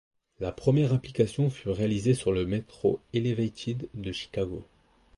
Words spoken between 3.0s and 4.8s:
Elevated de Chicago.